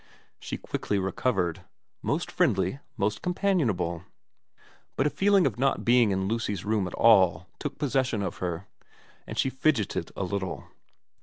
She 0.39 0.57
quickly 0.57 0.97
recovered. 0.97 1.61
Most 2.01 2.31
friendly. 2.31 2.79
Most 2.97 3.21
com 3.21 3.35
panionable. 3.35 4.03
But 4.95 5.05
a 5.05 5.11
feeling 5.11 5.45
of 5.45 5.59
not 5.59 5.85
being 5.85 6.09
in 6.09 6.27
Lucy's 6.27 6.65
room 6.65 6.87
at 6.87 6.95
all 6.95 7.45
took 7.59 7.77
possession 7.77 8.23
of 8.23 8.37
her, 8.37 8.65
and 9.27 9.37
she 9.37 9.51
fidgeted 9.51 10.11
a 10.15 10.23
little. 10.23 10.63